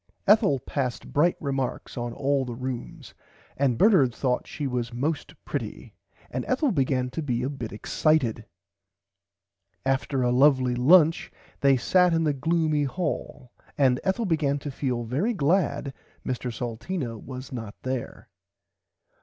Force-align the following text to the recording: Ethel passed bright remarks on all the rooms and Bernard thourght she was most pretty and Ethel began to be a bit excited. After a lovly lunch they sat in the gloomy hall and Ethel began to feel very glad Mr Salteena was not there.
Ethel 0.25 0.57
passed 0.57 1.13
bright 1.13 1.35
remarks 1.39 1.95
on 1.95 2.11
all 2.11 2.43
the 2.43 2.55
rooms 2.55 3.13
and 3.55 3.77
Bernard 3.77 4.13
thourght 4.13 4.47
she 4.47 4.65
was 4.65 4.91
most 4.91 5.35
pretty 5.45 5.93
and 6.31 6.43
Ethel 6.47 6.71
began 6.71 7.11
to 7.11 7.21
be 7.21 7.43
a 7.43 7.49
bit 7.49 7.71
excited. 7.71 8.43
After 9.85 10.23
a 10.23 10.31
lovly 10.31 10.73
lunch 10.73 11.31
they 11.59 11.77
sat 11.77 12.13
in 12.15 12.23
the 12.23 12.33
gloomy 12.33 12.85
hall 12.85 13.51
and 13.77 13.99
Ethel 14.03 14.25
began 14.25 14.57
to 14.57 14.71
feel 14.71 15.03
very 15.03 15.33
glad 15.35 15.93
Mr 16.25 16.51
Salteena 16.51 17.19
was 17.19 17.51
not 17.51 17.75
there. 17.83 18.27